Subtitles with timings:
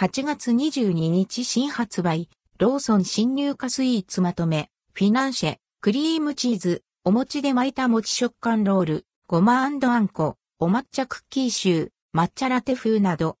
[0.00, 2.28] 8月22日新発売、
[2.60, 13.38] ローソン新入荷スイーツまとめ、フィナンシェ、クリームチーズ、お餅で巻いた餅食感ロール、ごまあんこ、お抹茶クッキーシュー、抹茶ラテ風など。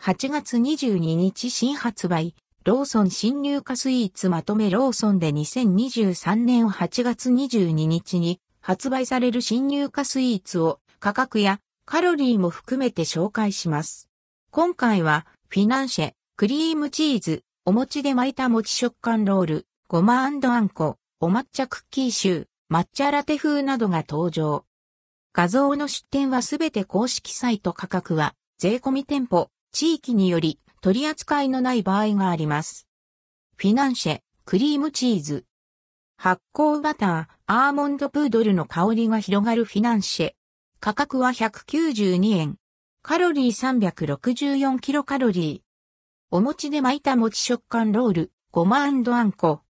[0.00, 2.34] 8月22日新発売、
[2.64, 11.60] ローソン新入荷スイーツまとめローソンで2023年8月22日に発売される新入荷スイーツを価格や
[11.90, 14.10] カロリーも含めて紹介します。
[14.50, 24.66] 今回はフィナンシェ、クリームチーズ、お餅で巻いた餅食感ロール、ごまあんこ、お抹茶クッキーシュー、抹茶ラテ風などが登場。
[25.32, 32.86] 画像の出展はすべて公式サイト価格は、税込み店舗、地域により取り扱いのない場合があります。
[33.56, 35.46] フィナンシェ、クリームチーズ。
[36.18, 40.37] 発酵バター、アーモンドプードルの香りが広がるフィナンシェ。
[40.80, 42.56] 価格は192円。
[43.02, 45.60] カロリー364キロカロリー。
[46.30, 49.62] お餅で巻いた餅食感ロール、ごまあんこ。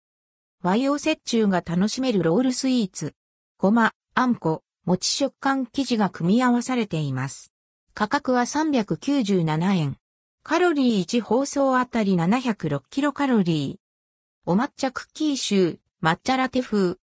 [0.63, 3.15] 和洋折衷が楽しめるロールスイーツ。
[3.57, 7.53] ごま、あんこ、餅食感生地が組み合わされています。
[7.95, 9.99] 価格は397円。
[10.43, 14.51] カロリー1包装あたり706キロカロリー。
[14.51, 16.97] お抹茶クッキーシュー、抹茶ラテ風。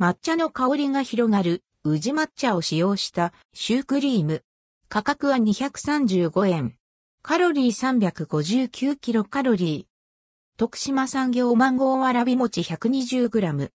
[0.00, 4.42] 抹茶の香りが広がる、宇治抹茶を使用したシュークリーム。
[4.88, 6.74] 価格は235円。
[7.22, 10.58] カロリー359キロカロリー。
[10.58, 13.70] 徳島産業マンゴーわらび餅 120g。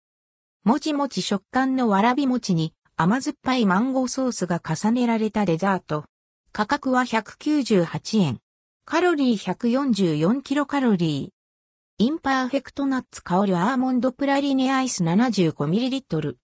[0.65, 6.07] もちもち食感のわらび餅に甘酸っぱいマンゴーソースが重ねられたデザート。
[6.53, 8.41] 価格は198円。
[8.85, 12.05] カロリー144キロカロリー。
[12.05, 16.35] インパーフェクトナッツ香るアーモンドプラリネアイス 75ml。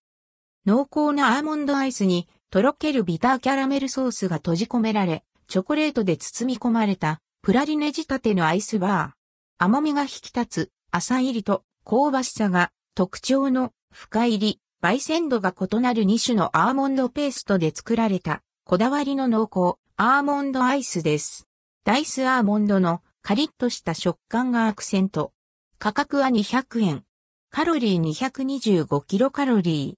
[0.67, 9.65] 濃厚なアーモンドアイスにとろけるビターキャラメルソースが閉じ込められ、チョコレートで包み込まれたプラリネ仕立てのアイスバー。
[9.65, 21.47] 甘みが引き立つ浅入りと香ばしさが特徴の深入り、焙煎度が異なる2種のアーモンドペーストで作られたこだわりの濃厚アーモンドアイスです。
[21.85, 25.33] ダイスアーモンドのカリッとした食感がアクセント。
[25.79, 27.05] 価格は200円。
[27.51, 29.95] カロリー225キロカロリー。